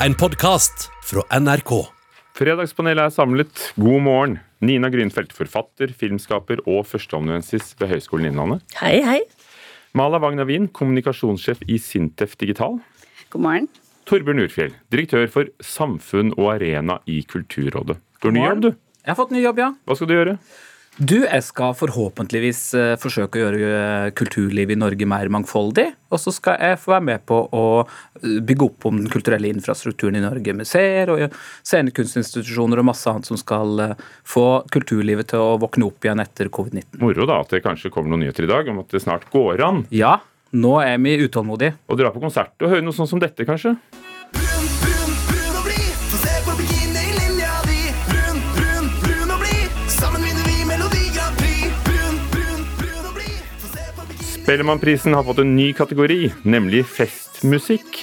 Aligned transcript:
en 0.00 0.14
podkast 0.14 0.90
fra 1.04 1.22
NRK. 1.40 1.70
Fredagspanelet 2.36 3.08
er 3.08 3.14
samlet. 3.14 3.62
God 3.80 4.02
morgen. 4.04 4.34
Nina 4.60 4.90
Grünfeldt, 4.92 5.32
forfatter, 5.36 5.92
filmskaper 5.96 6.60
og 6.68 6.84
førsteamanuensis 6.88 7.74
ved 7.80 7.94
Høgskolen 7.94 8.30
Innlandet. 8.30 8.64
Hei, 8.80 9.00
hei. 9.04 9.20
Mala 9.96 10.20
Wagner-Wien, 10.20 10.68
kommunikasjonssjef 10.76 11.64
i 11.68 11.78
Sintef 11.80 12.36
Digital. 12.40 12.78
God 13.32 13.44
morgen. 13.46 13.68
Torbjørn 14.06 14.44
Urfjell, 14.44 14.76
direktør 14.92 15.26
for 15.32 15.48
Samfunn 15.64 16.34
og 16.36 16.52
arena 16.58 17.00
i 17.10 17.22
Kulturrådet. 17.26 17.98
Du 18.20 18.28
har 18.28 18.36
ny 18.36 18.44
jobb, 18.44 18.62
du. 18.66 18.70
Jeg 19.02 19.12
har 19.12 19.18
fått 19.18 19.32
ny 19.34 19.42
jobb, 19.42 19.60
ja. 19.64 19.70
Hva 19.86 19.96
skal 19.98 20.10
du 20.10 20.16
gjøre? 20.16 20.36
Du, 20.96 21.18
jeg 21.26 21.44
skal 21.44 21.74
forhåpentligvis 21.76 22.60
eh, 22.72 22.94
forsøke 22.96 23.36
å 23.36 23.40
gjøre 23.42 23.66
eh, 23.68 24.12
kulturlivet 24.16 24.78
i 24.78 24.80
Norge 24.80 25.04
mer 25.04 25.28
mangfoldig. 25.28 25.90
Og 26.08 26.22
så 26.22 26.32
skal 26.32 26.56
jeg 26.56 26.78
få 26.80 26.94
være 26.94 27.04
med 27.04 27.26
på 27.28 27.36
å 27.52 27.64
eh, 27.82 28.38
bygge 28.40 28.64
opp 28.64 28.86
om 28.88 29.02
den 29.02 29.12
kulturelle 29.12 29.50
infrastrukturen 29.52 30.16
i 30.16 30.22
Norge. 30.24 30.54
Museer 30.56 31.12
og 31.12 31.36
scenekunstinstitusjoner 31.68 32.80
og 32.80 32.88
masse 32.88 33.12
annet 33.12 33.28
som 33.28 33.36
skal 33.36 33.92
få 34.24 34.46
kulturlivet 34.72 35.34
til 35.34 35.44
å 35.44 35.60
våkne 35.60 35.90
opp 35.90 36.08
igjen 36.08 36.24
etter 36.24 36.48
covid-19. 36.48 36.96
Moro 37.04 37.28
da 37.28 37.42
at 37.44 37.52
det 37.52 37.60
kanskje 37.66 37.92
kommer 37.92 38.14
noen 38.14 38.24
nyheter 38.24 38.48
i 38.48 38.52
dag 38.54 38.72
om 38.72 38.80
at 38.80 38.96
det 38.96 39.04
snart 39.04 39.28
går 39.34 39.66
an 39.68 39.84
Ja, 39.92 40.16
nå 40.56 40.78
er 40.80 40.96
vi 41.04 41.18
utålmodige. 41.26 41.76
å 41.92 42.00
dra 42.00 42.08
på 42.14 42.24
konsert 42.24 42.56
og 42.64 42.72
høre 42.72 42.86
noe 42.86 42.96
sånn 42.96 43.12
som 43.12 43.20
dette, 43.20 43.44
kanskje. 43.44 43.76
Spellemannprisen 54.46 55.14
har 55.14 55.24
fått 55.26 55.40
en 55.42 55.56
ny 55.56 55.72
kategori, 55.74 56.28
nemlig 56.46 56.84
festmusikk. 56.86 57.96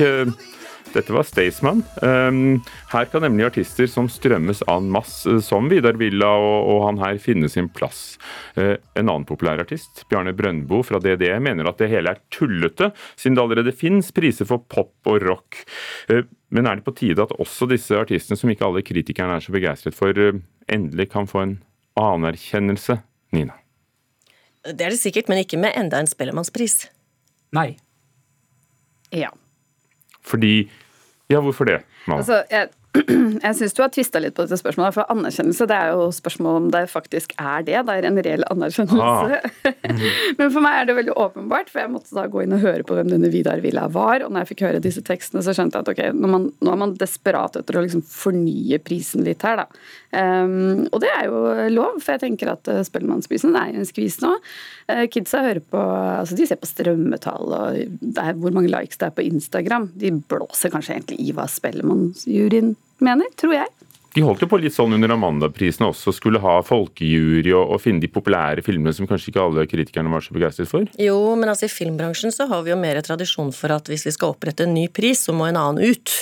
Dette 0.92 1.14
var 1.16 1.24
Staysman. 1.24 1.86
Um, 2.04 2.58
Her 2.92 3.08
kan 3.08 3.24
nemlig 3.24 3.46
artister 3.48 3.88
som 3.88 4.10
strømmes 4.12 4.60
en 4.68 4.90
masse, 4.92 5.38
som 5.48 5.70
Vidar 5.72 5.96
Villa 5.96 6.34
og 6.35 6.84
han 6.84 7.00
her, 7.00 7.22
finne 7.24 7.48
sin 7.48 7.72
plass. 7.72 8.18
Eh, 8.60 8.76
En 9.00 9.08
annen 9.08 9.24
populær 9.24 9.63
artist, 9.63 10.04
Bjarne 10.12 10.35
Brøndbo 10.35 10.84
fra 10.84 11.00
DDE, 11.00 11.40
mener 11.40 11.72
at 11.72 11.80
det 11.80 11.90
hele 11.96 12.12
er 12.12 12.22
tullete, 12.27 12.91
siden 13.16 13.40
det 13.40 13.46
allerede 13.48 13.78
fins 13.80 14.12
priser 14.12 14.44
for 14.44 14.68
pop 14.68 14.91
og 15.07 15.24
rock. 15.24 15.63
Eh, 16.10 16.28
Men 16.52 16.68
er 16.68 16.76
det 16.76 16.84
på 16.84 16.98
tide 17.00 17.24
at 17.24 17.32
også 17.40 17.72
disse 17.72 17.96
artistene, 17.96 18.35
som 18.35 18.52
ikke 18.52 18.68
alle 18.68 18.84
kritikerne 18.84 19.40
er 19.40 19.48
så 19.48 19.55
begeistret 19.55 19.96
for, 19.96 20.12
eh, 20.12 20.44
endelig 20.68 21.10
kan 21.10 21.26
få 21.26 21.41
en 21.48 21.60
anerkjennelse? 21.96 23.00
Nina. 23.32 23.63
Det 24.64 24.82
er 24.82 24.94
det 24.94 25.00
sikkert, 25.00 25.28
men 25.30 25.42
ikke 25.44 25.60
med 25.60 25.76
enda 25.76 26.00
en 26.00 26.08
Spellemannspris. 26.08 26.86
Nei. 27.56 27.74
Ja. 29.12 29.30
Fordi 30.24 30.70
Ja, 31.30 31.40
hvorfor 31.42 31.66
det? 31.68 31.82
Mala? 32.08 32.20
Altså, 32.22 32.44
jeg, 32.52 32.70
jeg 33.48 33.55
syns 33.58 33.74
du 33.74 33.82
har 33.82 33.90
tvista 33.94 34.20
litt 34.22 34.36
på 34.38 34.46
dette 34.46 34.60
spørsmålet. 34.60 34.94
For 34.94 35.10
anerkjennelse 35.10 35.66
det 35.70 35.77
er 35.77 35.94
jo 35.96 36.10
spørsmål 36.13 36.60
om 36.60 36.68
det 36.74 36.84
faktisk 36.91 37.34
er 37.41 37.66
det. 37.66 37.80
Det 37.88 37.96
er 37.96 38.08
en 38.10 38.20
reell 38.27 38.46
anerkjennelse. 38.54 39.40
Men 40.40 40.54
for 40.54 40.62
meg 40.62 40.77
er 40.77 40.90
det 40.90 40.98
veldig 41.00 41.16
åpenbart, 41.26 41.72
for 41.74 41.82
jeg 41.82 41.94
måtte 41.94 42.13
da 42.13 42.27
gå 42.30 42.44
inn 42.44 42.54
og 42.54 42.62
høre 42.62 42.85
på 42.85 42.98
hvem 42.98 43.10
denne 43.10 43.32
Vidar 43.34 43.63
Villa 43.66 43.88
var. 43.94 44.22
Og 44.22 44.30
når 44.30 44.44
jeg 44.44 44.52
fikk 44.54 44.66
høre 44.68 44.84
disse 44.84 45.02
tekstene, 45.05 45.41
så 45.46 45.55
skjønte 45.58 45.80
jeg 45.80 45.88
at 45.88 45.91
ok, 45.94 46.04
nå 46.20 46.30
er 46.30 46.34
man, 46.35 46.48
nå 46.62 46.76
er 46.76 46.82
man 46.84 46.96
desperat 47.00 47.58
etter 47.60 47.80
å 47.80 47.85
liksom 47.85 48.05
fornye 48.05 48.80
prisen 48.85 49.26
litt 49.26 49.41
her, 49.48 49.63
da. 49.63 49.68
Um, 50.13 50.85
og 50.94 51.00
det 51.02 51.10
er 51.10 51.26
jo 51.26 51.40
lov, 51.74 51.98
for 51.98 52.13
jeg 52.13 52.22
tenker 52.28 52.52
at 52.54 52.70
uh, 52.70 52.84
Spellemannsprisen 52.85 53.57
er 53.57 53.74
en 53.74 53.90
skvis 53.90 54.20
nå. 54.22 54.35
Uh, 54.85 55.07
kidsa 55.10 55.41
hører 55.41 55.63
på 55.66 55.82
altså 55.82 56.38
De 56.38 56.46
ser 56.46 56.60
på 56.62 56.70
strømmetall 56.70 57.55
og 57.55 57.98
det 57.98 58.22
er 58.22 58.38
hvor 58.38 58.54
mange 58.54 58.70
likes 58.70 59.00
det 59.02 59.10
er 59.10 59.16
på 59.18 59.26
Instagram. 59.26 59.90
De 59.98 60.13
blåser 60.30 60.70
kanskje 60.74 61.00
egentlig 61.00 61.18
i 61.24 61.34
hva 61.34 61.48
Spellemannsjuryen 61.50 62.76
mener, 63.05 63.29
tror 63.40 63.57
jeg. 63.59 63.71
De 64.13 64.22
holdt 64.22 64.44
jo 64.44 64.50
på 64.50 64.59
litt 64.62 64.75
sånn 64.75 64.94
under 64.94 65.16
Amanda-prisene 65.16 65.88
også, 65.90 66.12
skulle 66.13 66.41
ha 66.44 66.59
folkejury 66.66 67.50
og, 67.56 67.72
og 67.73 67.81
finne 67.81 68.03
de 68.03 68.09
populære 68.13 68.62
filmene 68.66 68.94
som 68.94 69.09
kanskje 69.09 69.31
ikke 69.31 69.41
alle 69.41 69.66
kritikerne 69.69 70.11
var 70.13 70.22
så 70.22 70.35
begeistret 70.35 70.69
for. 70.69 70.85
Jo, 71.01 71.17
men 71.39 71.50
altså 71.50 71.66
i 71.66 71.73
filmbransjen 71.73 72.33
så 72.35 72.45
har 72.51 72.61
vi 72.66 72.73
jo 72.75 72.78
mer 72.78 73.01
tradisjon 73.05 73.50
for 73.55 73.73
at 73.73 73.89
hvis 73.89 74.05
vi 74.05 74.13
skal 74.13 74.35
opprette 74.35 74.67
en 74.67 74.75
ny 74.78 74.85
pris, 74.94 75.25
så 75.25 75.33
må 75.33 75.50
en 75.50 75.57
annen 75.57 75.81
ut. 75.81 76.13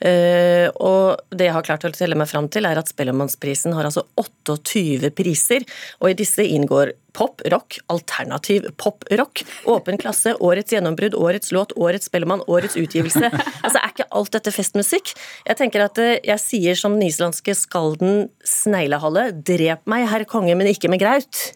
Eh, 0.00 0.68
og 0.82 1.22
det 1.32 1.48
jeg 1.48 1.56
har 1.56 1.66
klart 1.66 1.86
å 1.88 1.92
telle 1.94 2.18
meg 2.18 2.28
fram 2.30 2.48
til, 2.52 2.68
er 2.68 2.78
at 2.80 2.90
Spellemannsprisen 2.90 3.74
har 3.76 3.88
altså 3.88 4.06
28 4.20 5.10
priser, 5.16 5.66
og 6.00 6.12
i 6.12 6.18
disse 6.18 6.44
inngår 6.44 6.94
pop, 7.16 7.40
rock, 7.52 7.78
alternativ 7.92 8.68
pop, 8.76 9.06
rock, 9.18 9.42
åpen 9.72 10.00
klasse, 10.00 10.34
årets 10.48 10.74
gjennombrudd, 10.74 11.16
årets 11.16 11.52
låt, 11.56 11.74
årets 11.80 12.10
Spellemann, 12.10 12.44
årets 12.46 12.76
utgivelse. 12.80 13.30
Altså, 13.32 13.80
er 13.80 13.92
ikke 13.94 14.10
alt 14.20 14.34
dette 14.36 14.54
festmusikk? 14.54 15.14
Jeg 15.46 15.60
tenker 15.60 15.86
at 15.86 16.00
eh, 16.02 16.18
jeg 16.26 16.42
sier 16.42 16.78
som 16.78 16.98
den 16.98 17.08
islandske 17.08 17.56
skalden 17.56 18.26
Sneglehalle, 18.46 19.30
drep 19.46 19.86
meg, 19.90 20.08
herr 20.12 20.26
konge, 20.28 20.56
men 20.58 20.70
ikke 20.72 20.92
med 20.92 21.02
graut. 21.02 21.46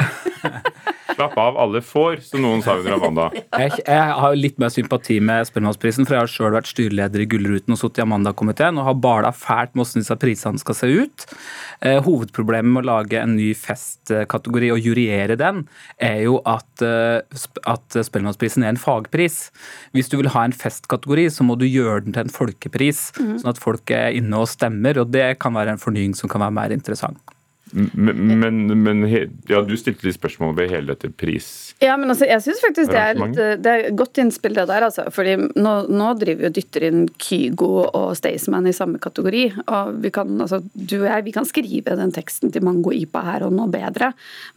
Slapp 1.14 1.36
av, 1.40 1.58
alle 1.60 1.80
får, 1.84 2.20
som 2.24 2.42
noen 2.44 2.62
sa 2.64 2.76
under 2.78 2.96
Amanda. 2.96 3.28
Jeg, 3.60 3.82
jeg 3.82 4.14
har 4.22 4.36
litt 4.38 4.58
mer 4.62 4.70
sympati 4.72 5.18
med 5.24 5.44
Spellemannsprisen, 5.48 6.06
for 6.06 6.16
jeg 6.16 6.22
har 6.22 6.30
sjøl 6.30 6.54
vært 6.54 6.68
styreleder 6.70 7.22
i 7.22 7.26
Gullruten 7.28 7.74
og 7.74 7.80
sittet 7.80 8.00
i 8.00 8.04
Amanda-komiteen 8.04 8.78
og 8.80 8.86
har 8.86 8.96
bala 9.02 9.32
fælt 9.36 9.74
med 9.74 9.82
hvordan 9.82 10.04
disse 10.04 10.16
prisene 10.22 10.62
skal 10.62 10.78
se 10.78 10.88
ut. 10.88 11.26
Eh, 11.84 11.98
hovedproblemet 12.06 12.72
med 12.72 12.84
å 12.84 12.88
lage 12.88 13.20
en 13.20 13.34
ny 13.36 13.50
festkategori 13.58 14.70
og 14.74 14.86
juryere 14.86 15.36
den, 15.40 15.64
er 16.00 16.22
jo 16.24 16.38
at, 16.48 16.84
eh, 16.86 17.20
at 17.68 17.98
Spellemannsprisen 17.98 18.64
er 18.64 18.74
en 18.74 18.80
fagpris. 18.80 19.40
Hvis 19.96 20.12
du 20.12 20.20
vil 20.20 20.32
ha 20.32 20.46
en 20.46 20.56
festkategori, 20.56 21.28
så 21.34 21.46
må 21.46 21.58
du 21.60 21.66
gjøre 21.68 22.06
den 22.06 22.16
til 22.16 22.26
en 22.26 22.32
folkepris, 22.32 23.10
sånn 23.18 23.52
at 23.52 23.60
folk 23.60 23.92
er 23.94 24.14
inne 24.16 24.40
og 24.40 24.48
stemmer, 24.50 25.02
og 25.02 25.12
det 25.12 25.34
kan 25.42 25.56
være 25.58 25.74
en 25.74 25.82
fornying 25.82 26.16
som 26.16 26.32
kan 26.32 26.46
være 26.46 26.56
mer 26.56 26.76
interessant. 26.76 27.20
Men, 27.72 28.40
men, 28.40 28.82
men 28.82 29.02
he- 29.08 29.28
ja, 29.48 29.60
du 29.62 29.76
stilte 29.78 30.06
litt 30.06 30.16
spørsmål 30.18 30.56
ved 30.58 30.72
hele 30.72 30.94
dette 30.94 31.10
pris... 31.14 31.50
Ja, 31.80 31.94
men 31.96 32.10
altså, 32.12 32.26
jeg 32.28 32.42
syns 32.44 32.60
faktisk 32.60 32.90
det 32.92 33.00
er, 33.00 33.16
litt, 33.16 33.38
det 33.64 33.72
er 33.72 33.94
godt 33.96 34.18
innspill 34.20 34.56
det 34.58 34.66
der, 34.68 34.84
altså. 34.88 35.06
Fordi 35.14 35.36
nå, 35.56 35.74
nå 35.88 36.08
driver 36.20 36.42
vi 36.42 36.48
og 36.50 36.56
dytter 36.58 36.86
inn 36.90 37.06
Kygo 37.20 37.70
og 37.86 38.10
Staysman 38.18 38.68
i 38.68 38.74
samme 38.76 39.00
kategori. 39.02 39.44
Og 39.62 39.94
vi 40.04 40.12
kan, 40.14 40.34
altså, 40.42 40.60
du 40.74 40.96
og 41.00 41.06
jeg, 41.08 41.26
vi 41.28 41.34
kan 41.36 41.48
skrive 41.48 41.96
den 42.00 42.12
teksten 42.16 42.52
til 42.52 42.64
Mango 42.66 42.92
Ipa 42.96 43.22
her 43.24 43.46
og 43.46 43.54
nå 43.56 43.68
bedre. 43.72 44.10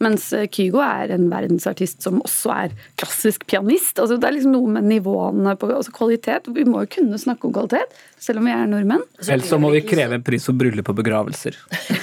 Mens 0.04 0.26
eh, 0.36 0.48
Kygo 0.52 0.82
er 0.84 1.14
en 1.16 1.30
verdensartist 1.32 2.04
som 2.04 2.20
også 2.24 2.52
er 2.56 2.74
klassisk 3.00 3.46
pianist. 3.50 4.02
Altså, 4.02 4.18
det 4.20 4.28
er 4.28 4.36
liksom 4.36 4.56
noe 4.56 4.74
med 4.76 4.90
nivåene 4.90 5.56
på 5.60 5.70
altså, 5.72 5.94
kvalitet. 5.94 6.50
Vi 6.54 6.66
må 6.68 6.84
jo 6.84 6.92
kunne 6.98 7.20
snakke 7.20 7.48
om 7.48 7.54
kvalitet, 7.56 7.96
selv 8.20 8.42
om 8.42 8.50
vi 8.50 8.54
er 8.56 8.68
nordmenn. 8.68 9.06
Ellers 9.24 9.48
så 9.52 9.60
må 9.60 9.72
vi 9.72 9.84
kreve 9.86 10.18
en 10.18 10.26
pris 10.26 10.44
for 10.48 10.56
bryllup 10.58 10.92
og 10.92 11.00
begravelser. 11.00 11.56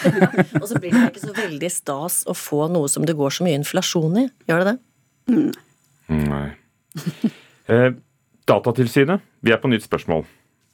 Og 0.61 0.67
så 0.69 0.79
blir 0.81 0.93
det 0.93 1.00
ikke 1.09 1.23
så 1.23 1.35
veldig 1.37 1.71
stas 1.73 2.21
å 2.29 2.35
få 2.37 2.67
noe 2.71 2.89
som 2.91 3.05
det 3.07 3.17
går 3.17 3.33
så 3.33 3.47
mye 3.47 3.57
inflasjon 3.59 4.19
i. 4.21 4.27
Gjør 4.49 4.63
det 4.63 4.73
det? 4.73 4.77
Nei. 6.21 6.45
Eh, 7.71 7.89
Datatilsynet, 8.49 9.21
vi 9.45 9.53
er 9.53 9.59
på 9.61 9.69
nytt 9.71 9.85
spørsmål. 9.85 10.25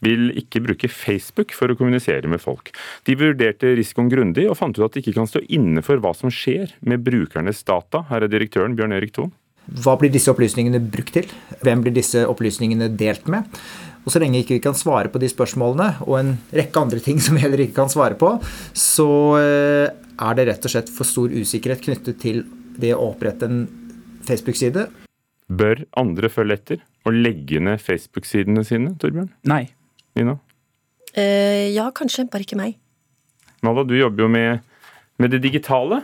Vil 0.06 0.30
ikke 0.38 0.62
bruke 0.62 0.90
Facebook 0.90 1.56
for 1.58 1.70
å 1.70 1.78
kommunisere 1.78 2.30
med 2.30 2.42
folk. 2.42 2.72
De 3.06 3.16
vurderte 3.18 3.74
risikoen 3.78 4.12
grundig 4.12 4.46
og 4.50 4.58
fant 4.60 4.78
ut 4.78 4.86
at 4.86 4.96
de 4.96 5.02
ikke 5.02 5.16
kan 5.18 5.30
stå 5.30 5.42
inne 5.54 5.82
for 5.86 6.02
hva 6.02 6.14
som 6.18 6.32
skjer 6.34 6.76
med 6.86 7.04
brukernes 7.06 7.64
data. 7.68 8.04
Her 8.12 8.26
er 8.26 8.32
direktøren 8.32 8.78
Bjørn 8.78 8.96
Erik 8.98 9.16
Thon. 9.18 9.34
Hva 9.68 9.98
blir 10.00 10.14
disse 10.14 10.32
opplysningene 10.32 10.80
brukt 10.80 11.12
til? 11.18 11.28
Hvem 11.66 11.84
blir 11.84 11.96
disse 11.98 12.24
opplysningene 12.30 12.88
delt 12.96 13.28
med? 13.32 13.50
Og 14.08 14.14
Så 14.14 14.22
lenge 14.24 14.40
ikke 14.40 14.56
vi 14.56 14.64
kan 14.64 14.78
svare 14.78 15.12
på 15.12 15.20
de 15.20 15.28
spørsmålene, 15.28 16.06
og 16.08 16.14
en 16.22 16.30
rekke 16.56 16.80
andre 16.80 17.02
ting 17.04 17.20
som 17.20 17.36
vi 17.36 17.44
heller 17.44 17.60
ikke 17.66 17.76
kan 17.82 17.92
svare 17.92 18.16
på, 18.16 18.38
så 18.72 19.10
eh, 19.42 19.90
er 20.18 20.38
det 20.38 20.48
rett 20.50 20.66
og 20.66 20.74
slett 20.74 20.90
for 20.94 21.08
stor 21.08 21.34
usikkerhet 21.34 21.84
knyttet 21.86 22.20
til 22.22 22.44
det 22.78 22.94
å 22.96 23.12
opprette 23.12 23.48
en 23.50 23.66
Facebook-side. 24.28 24.88
Bør 25.48 25.84
andre 25.98 26.30
følge 26.32 26.58
etter 26.60 26.82
og 27.08 27.16
legge 27.16 27.62
ned 27.64 27.80
Facebook-sidene 27.82 28.66
sine, 28.68 28.94
Torbjørn? 29.00 29.30
Nei. 29.48 29.64
Nina? 30.18 30.38
Eh, 31.14 31.70
ja, 31.74 31.88
kanskje, 31.96 32.28
bare 32.32 32.46
ikke 32.46 32.60
meg. 32.60 32.76
Malla, 33.66 33.86
du 33.88 33.96
jobber 33.98 34.26
jo 34.26 34.32
med, 34.32 34.66
med 35.18 35.34
det 35.34 35.40
digitale, 35.46 36.04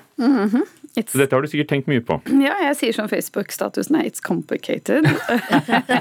It's, 0.93 1.11
så 1.11 1.17
dette 1.23 1.33
har 1.33 1.41
du 1.41 1.49
sikkert 1.49 1.71
tenkt 1.71 1.87
mye 1.89 2.03
på. 2.05 2.19
Ja, 2.43 2.53
jeg 2.67 2.75
sier 2.77 2.93
som 2.93 3.07
Facebook-statusen 3.09 3.95
er 3.97 4.05
'it's 4.05 4.21
complicated'. 4.21 5.07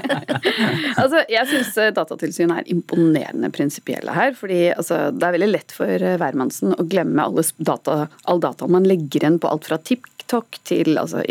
altså, 1.01 1.23
jeg 1.33 1.49
syns 1.49 1.73
Datatilsynet 1.97 2.59
er 2.59 2.69
imponerende 2.69 3.49
prinsipielle 3.49 4.13
her. 4.13 4.35
fordi 4.37 4.69
altså, 4.69 5.09
det 5.09 5.25
er 5.25 5.35
veldig 5.37 5.49
lett 5.49 5.73
for 5.73 5.89
eh, 5.89 6.17
hvermannsen 6.21 6.77
å 6.77 6.85
glemme 6.85 7.25
data, 7.57 8.07
all 8.29 8.39
dataen 8.39 8.71
man 8.71 8.85
legger 8.85 9.23
igjen 9.23 9.41
på 9.41 9.49
alt 9.49 9.65
fra 9.65 9.77
TikTok 9.81 10.61
til 10.63 10.97
altså, 11.01 11.25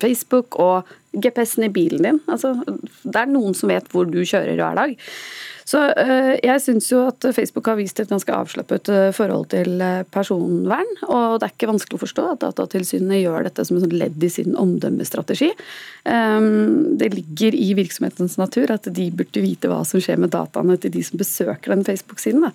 Facebook 0.00 0.54
og 0.62 0.86
GPS-en 1.12 1.66
i 1.66 1.74
bilen 1.74 2.06
din. 2.06 2.20
Altså, 2.30 2.54
det 3.02 3.16
er 3.18 3.26
noen 3.26 3.56
som 3.58 3.72
vet 3.72 3.90
hvor 3.90 4.06
du 4.06 4.22
kjører 4.22 4.54
hver 4.54 4.78
dag. 4.78 4.94
Så 5.70 5.80
eh, 6.02 6.32
jeg 6.42 6.62
syns 6.64 6.88
jo 6.90 7.04
at 7.06 7.24
Facebook 7.36 7.68
har 7.70 7.78
vist 7.78 8.00
et 8.02 8.10
ganske 8.10 8.34
avslappet 8.34 8.90
eh, 8.90 9.08
forhold 9.14 9.50
til 9.52 9.78
eh, 9.84 10.02
personvern. 10.10 10.88
Og 11.06 11.38
det 11.38 11.46
er 11.46 11.54
ikke 11.54 11.70
vanskelig 11.70 11.98
å 11.98 12.02
forstå 12.02 12.24
at 12.32 12.42
Datatilsynet 12.42 13.20
gjør 13.20 13.46
dette 13.46 13.66
som 13.68 13.78
et 13.78 13.94
ledd 13.94 14.26
i 14.26 14.32
sin 14.32 14.56
omdømmestrategi. 14.58 15.52
Um, 16.04 16.96
Det 16.98 17.10
ligger 17.14 17.54
i 17.54 17.68
virksomhetens 17.78 18.38
natur 18.40 18.72
at 18.74 18.88
de 18.90 19.06
burde 19.14 19.42
vite 19.44 19.70
hva 19.70 19.82
som 19.86 20.02
skjer 20.02 20.18
med 20.20 20.32
dataene 20.34 20.78
til 20.80 20.94
de 20.94 21.02
som 21.06 21.20
besøker 21.20 21.74
den 21.74 21.84
Facebook-siden. 21.86 22.48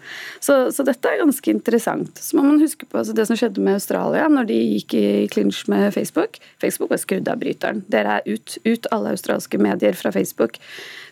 Så, 0.44 0.58
så 0.76 0.84
dette 0.88 1.08
er 1.08 1.22
ganske 1.22 1.54
interessant. 1.54 2.20
Så 2.20 2.36
må 2.36 2.44
man 2.48 2.60
huske 2.64 2.90
på 2.90 3.00
altså 3.00 3.16
det 3.16 3.28
som 3.30 3.40
skjedde 3.40 3.64
med 3.64 3.80
Australia 3.80 4.28
når 4.32 4.50
de 4.50 4.60
gikk 4.76 4.98
i 5.00 5.06
clinch 5.32 5.64
med 5.72 5.94
Facebook. 5.96 6.42
Facebook 6.62 6.92
var 6.92 7.04
skrudd 7.04 7.30
av 7.32 7.40
bryteren. 7.40 7.86
Dere 7.92 8.20
er 8.20 8.28
ut, 8.28 8.58
ut 8.66 8.90
alle 8.96 9.16
australske 9.16 9.62
medier 9.62 9.96
fra 9.96 10.12
Facebook. 10.16 10.60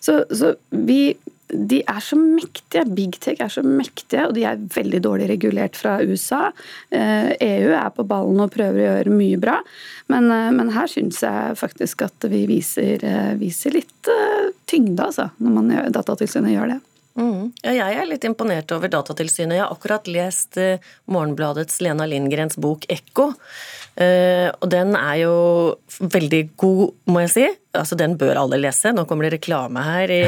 Så, 0.03 0.23
så 0.33 0.55
vi 0.69 1.13
de 1.53 1.79
er 1.87 1.99
så 2.03 2.17
mektige. 2.19 2.83
Big 2.95 3.17
tech 3.23 3.41
er 3.43 3.51
så 3.51 3.63
mektige, 3.65 4.27
og 4.27 4.35
de 4.37 4.45
er 4.47 4.61
veldig 4.73 5.01
dårlig 5.05 5.29
regulert 5.31 5.77
fra 5.79 5.97
USA. 6.03 6.47
Eh, 6.93 7.33
EU 7.37 7.73
er 7.77 7.91
på 7.95 8.05
ballen 8.07 8.41
og 8.43 8.53
prøver 8.53 8.79
å 8.79 8.87
gjøre 8.87 9.13
mye 9.13 9.41
bra, 9.41 9.59
men, 10.11 10.31
eh, 10.31 10.51
men 10.55 10.73
her 10.75 10.89
syns 10.91 11.21
jeg 11.23 11.59
faktisk 11.59 12.05
at 12.07 12.29
vi 12.29 12.45
viser, 12.49 13.03
eh, 13.03 13.35
viser 13.35 13.71
litt 13.71 14.09
tyngde, 14.67 15.03
altså, 15.03 15.29
når 15.39 15.71
gjør, 15.75 15.93
Datatilsynet 15.99 16.53
gjør 16.55 16.73
det. 16.73 16.81
Mm. 17.13 17.53
Ja, 17.61 17.71
jeg 17.77 17.97
er 18.01 18.07
litt 18.09 18.23
imponert 18.25 18.71
over 18.73 18.89
Datatilsynet. 18.89 19.53
Jeg 19.53 19.61
har 19.61 19.69
akkurat 19.69 20.07
lest 20.07 20.57
Morgenbladets 21.05 21.79
Lena 21.79 22.07
Lindgrens 22.09 22.57
bok 22.57 22.87
'Ekko'. 22.89 23.35
Og 24.61 24.69
den 24.69 24.95
er 24.95 25.15
jo 25.21 25.77
veldig 25.99 26.57
god, 26.57 26.93
må 27.05 27.21
jeg 27.21 27.29
si. 27.29 27.62
Altså, 27.73 27.97
Den 27.97 28.15
bør 28.21 28.37
alle 28.37 28.59
lese. 28.61 28.91
Nå 28.93 29.05
kommer 29.09 29.27
det 29.27 29.39
reklame 29.39 29.81
her 29.81 30.11
i, 30.13 30.21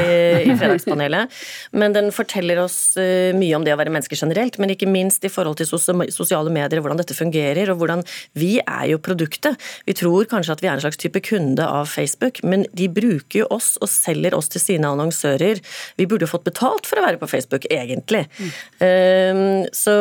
i 0.50 0.56
Fredagspanelet. 0.58 1.32
Men 1.78 1.94
den 1.94 2.10
forteller 2.14 2.58
oss 2.64 2.96
eh, 3.00 3.30
mye 3.36 3.54
om 3.58 3.66
det 3.66 3.74
å 3.74 3.78
være 3.78 3.92
menneske 3.94 4.18
generelt, 4.18 4.58
men 4.62 4.72
ikke 4.74 4.88
minst 4.90 5.24
i 5.26 5.30
forhold 5.32 5.60
til 5.60 5.68
sosiale 5.70 6.52
medier, 6.52 6.82
hvordan 6.82 7.00
dette 7.00 7.16
fungerer, 7.16 7.70
og 7.70 7.80
hvordan 7.80 8.02
vi 8.38 8.56
er 8.62 8.88
jo 8.90 9.00
produktet. 9.02 9.58
Vi 9.86 9.94
tror 9.96 10.26
kanskje 10.30 10.56
at 10.56 10.64
vi 10.64 10.70
er 10.70 10.76
en 10.76 10.84
slags 10.84 11.00
type 11.00 11.22
kunde 11.26 11.64
av 11.66 11.86
Facebook, 11.90 12.42
men 12.42 12.66
de 12.76 12.88
bruker 12.90 13.44
jo 13.44 13.48
oss 13.54 13.74
og 13.80 13.90
selger 13.92 14.34
oss 14.36 14.50
til 14.52 14.62
sine 14.62 14.90
annonsører. 14.90 15.62
Vi 16.00 16.08
burde 16.08 16.26
jo 16.26 16.32
fått 16.32 16.46
betalt 16.48 16.88
for 16.88 17.00
å 17.00 17.06
være 17.06 17.20
på 17.22 17.30
Facebook, 17.30 17.68
egentlig. 17.70 18.24
Mm. 18.36 19.66
så 19.74 19.92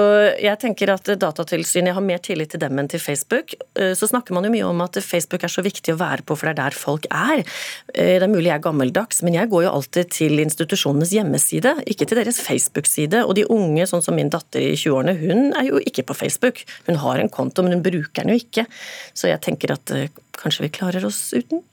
jeg 0.42 0.59
tenker 0.62 0.89
at 0.94 1.07
Datatilsynet 1.19 1.92
Jeg 1.92 1.95
har 1.97 2.03
mer 2.03 2.21
tillit 2.24 2.51
til 2.53 2.62
dem 2.62 2.80
enn 2.80 2.89
til 2.92 3.01
Facebook. 3.01 3.53
Uh, 3.77 3.94
Så 3.97 4.09
snakker 4.09 4.36
man 4.36 4.47
jo 4.47 4.53
mye 4.53 4.68
om 4.68 4.81
at 4.86 4.97
Facebook 5.03 5.45
er 5.45 5.51
så 5.51 5.63
viktig 5.65 5.94
å 5.94 6.00
være 6.00 6.25
på, 6.25 6.38
for 6.38 6.50
det 6.50 6.56
er 6.56 6.62
der 6.63 6.77
folk 6.77 7.07
er. 7.12 7.34
Uh, 7.43 8.15
Det 8.15 8.23
er 8.23 8.31
mulig 8.31 8.49
jeg 8.49 8.57
er 8.57 8.65
gammeldags, 8.65 9.21
men 9.25 9.37
jeg 9.37 9.51
går 9.51 9.65
jo 9.65 9.73
alltid 9.75 10.11
til 10.15 10.39
institusjonenes 10.43 11.13
hjemmeside, 11.15 11.75
ikke 11.89 12.07
til 12.07 12.21
deres 12.21 12.41
Facebook-side. 12.43 13.25
Og 13.25 13.35
de 13.37 13.47
unge, 13.51 13.87
sånn 13.89 14.03
som 14.05 14.17
min 14.17 14.31
datter 14.33 14.63
i 14.63 14.75
20-årene, 14.79 15.17
hun 15.19 15.53
er 15.57 15.69
jo 15.69 15.81
ikke 15.83 16.07
på 16.09 16.17
Facebook. 16.17 16.63
Hun 16.89 16.99
har 17.03 17.21
en 17.21 17.31
konto, 17.33 17.65
men 17.65 17.77
hun 17.77 17.85
bruker 17.85 18.23
den 18.23 18.35
jo 18.35 18.41
ikke. 18.41 18.67
Så 19.13 19.31
jeg 19.31 19.43
tenker 19.45 19.75
at 19.75 19.95
uh, 19.95 20.07
kanskje 20.39 20.67
vi 20.67 20.75
klarer 20.79 21.07
oss 21.07 21.27
uten. 21.35 21.63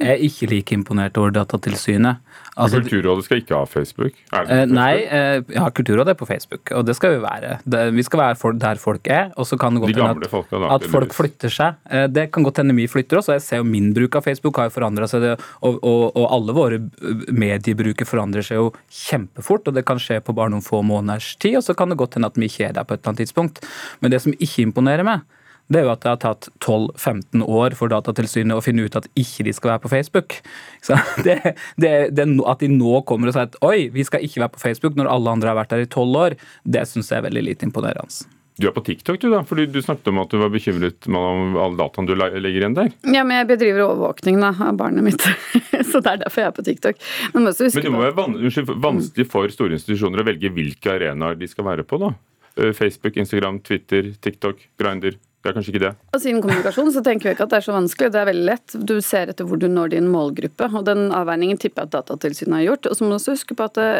Jeg 0.00 0.16
er 0.16 0.22
ikke 0.24 0.46
like 0.48 0.72
imponert 0.72 1.18
over 1.20 1.32
Datatilsynet. 1.34 2.22
Altså, 2.60 2.80
Kulturrådet 2.80 3.24
skal 3.26 3.40
ikke 3.42 3.56
ha 3.56 3.66
Facebook? 3.68 4.14
Eh, 4.16 4.38
Facebook? 4.38 4.72
nei, 4.72 4.94
eh, 5.04 5.42
ja, 5.54 5.66
Kulturrådet 5.76 6.14
er 6.14 6.18
på 6.18 6.28
Facebook, 6.28 6.72
og 6.76 6.86
det 6.88 6.94
skal 6.96 7.14
vi 7.14 7.20
være. 7.22 7.58
Vi 7.92 8.04
skal 8.06 8.22
være 8.22 8.52
der 8.58 8.80
folk 8.80 9.06
er, 9.12 9.30
og 9.36 9.46
så 9.46 9.58
kan 9.60 9.76
det 9.76 9.82
godt 9.84 9.94
De 9.94 10.00
hende 10.00 10.24
at, 10.24 10.50
da, 10.50 10.70
at 10.74 10.86
folk 10.90 11.14
flytter 11.16 11.52
seg. 11.52 11.80
Eh, 11.90 12.06
det 12.08 12.30
kan 12.32 12.46
godt 12.46 12.62
hende 12.62 12.74
vi 12.76 12.88
flytter 12.88 13.20
oss, 13.20 13.28
og 13.28 13.36
jeg 13.36 13.44
ser 13.44 13.60
jo 13.60 13.68
min 13.68 13.92
bruk 13.96 14.16
av 14.16 14.24
Facebook 14.24 14.56
har 14.56 14.70
jo 14.70 14.76
forandra 14.78 15.08
seg, 15.10 15.24
det, 15.24 15.34
og, 15.60 15.76
og, 15.84 16.16
og 16.16 16.28
alle 16.32 16.56
våre 16.56 16.80
mediebruker 17.28 18.08
forandrer 18.08 18.46
seg 18.46 18.60
jo 18.60 18.70
kjempefort, 18.88 19.68
og 19.68 19.76
det 19.76 19.84
kan 19.88 20.00
skje 20.00 20.22
på 20.24 20.36
bare 20.36 20.52
noen 20.52 20.64
få 20.64 20.80
måneders 20.80 21.34
tid, 21.36 21.58
og 21.60 21.66
så 21.66 21.76
kan 21.76 21.92
det 21.92 22.00
godt 22.00 22.16
hende 22.16 22.32
at 22.32 22.40
vi 22.40 22.48
ikke 22.48 22.70
er 22.70 22.80
der 22.80 22.88
på 22.88 22.96
et 22.96 23.02
eller 23.02 23.12
annet 23.12 23.26
tidspunkt. 23.26 23.60
Men 24.00 24.16
det 24.16 24.24
som 24.24 24.32
ikke 24.36 24.64
imponerer 24.64 25.06
meg, 25.06 25.28
det 25.70 25.80
er 25.80 25.86
jo 25.86 25.92
at 25.92 26.02
det 26.02 26.10
har 26.10 26.20
tatt 26.22 26.48
12-15 26.58 27.44
år 27.46 27.76
for 27.78 27.92
Datatilsynet 27.92 28.58
å 28.58 28.64
finne 28.64 28.86
ut 28.86 28.98
at 28.98 29.06
ikke 29.18 29.46
de 29.46 29.54
skal 29.54 29.74
være 29.74 29.84
på 29.84 29.92
Facebook. 29.92 30.40
Så 30.82 30.98
det, 31.26 31.38
det, 31.80 31.94
det 32.16 32.26
At 32.50 32.64
de 32.64 32.70
nå 32.72 33.00
kommer 33.08 33.30
og 33.30 33.36
sier 33.36 33.46
at 33.46 33.56
oi, 33.66 33.86
vi 33.94 34.04
skal 34.06 34.26
ikke 34.26 34.42
være 34.42 34.56
på 34.56 34.64
Facebook 34.64 34.98
når 34.98 35.12
alle 35.12 35.38
andre 35.38 35.52
har 35.52 35.60
vært 35.62 35.72
der 35.76 35.86
i 35.86 35.88
12 35.88 36.20
år, 36.24 36.36
det 36.66 36.84
syns 36.90 37.12
jeg 37.12 37.22
er 37.22 37.26
veldig 37.30 37.46
lite 37.52 37.68
imponerende. 37.68 38.26
Du 38.60 38.66
er 38.68 38.74
på 38.76 38.82
TikTok, 38.84 39.16
du 39.22 39.30
da? 39.32 39.40
Fordi 39.46 39.64
du 39.72 39.78
snakket 39.80 40.10
om 40.10 40.18
at 40.20 40.32
du 40.32 40.36
var 40.40 40.50
bekymret 40.52 41.06
om 41.08 41.54
alle 41.56 41.78
dataene 41.78 42.10
du 42.10 42.18
legger 42.18 42.50
igjen 42.50 42.76
der. 42.76 42.90
Ja, 43.08 43.22
men 43.24 43.38
jeg 43.38 43.48
bedriver 43.54 43.86
overvåkning 43.86 44.36
da, 44.42 44.50
av 44.66 44.76
barnet 44.76 45.06
mitt, 45.06 45.24
så 45.90 46.02
det 46.02 46.12
er 46.12 46.20
derfor 46.26 46.42
jeg 46.42 46.50
er 46.50 46.56
på 46.58 46.66
TikTok. 46.66 47.00
Men, 47.32 47.46
Men 47.46 47.86
det 47.86 47.94
må 47.94 48.02
være 48.02 48.16
van 48.18 48.36
unnskyld, 48.36 48.74
vanskelig 48.84 49.30
for 49.32 49.54
store 49.54 49.78
institusjoner 49.78 50.20
å 50.20 50.28
velge 50.28 50.52
hvilke 50.52 50.92
arenaer 50.98 51.40
de 51.40 51.48
skal 51.48 51.70
være 51.70 51.86
på, 51.88 52.02
da. 52.02 52.12
Eh, 52.60 52.74
Facebook, 52.76 53.16
Instagram, 53.16 53.62
Twitter, 53.64 54.12
TikTok, 54.20 54.60
Grindr. 54.80 55.16
Det 55.40 55.48
er 55.48 55.56
kanskje 55.56 55.72
ikke 55.72 55.84
det. 55.86 55.92
Og 56.12 56.20
siden 56.20 56.42
kommunikasjon 56.44 56.90
så 56.92 57.00
tenker 57.04 57.30
vi 57.30 57.32
ikke 57.32 57.46
at 57.46 57.52
det 57.54 57.60
er 57.60 57.64
så 57.64 57.72
vanskelig. 57.72 58.10
Det 58.12 58.20
er 58.20 58.28
veldig 58.28 58.48
lett. 58.50 58.74
Du 58.76 58.96
ser 59.04 59.30
etter 59.32 59.46
hvor 59.48 59.60
du 59.60 59.68
når 59.72 59.94
din 59.94 60.10
målgruppe, 60.12 60.68
og 60.68 60.84
den 60.88 61.06
avveiningen 61.16 61.60
tipper 61.60 61.86
jeg 61.86 61.90
at 61.90 61.94
Datatilsynet 61.96 62.58
har 62.58 62.66
gjort. 62.66 62.90
Og 62.90 62.98
så 62.98 63.04
må 63.04 63.12
du 63.12 63.16
også 63.16 63.36
huske 63.38 63.56
på 63.56 63.68
at 63.70 63.80
det, 63.80 63.92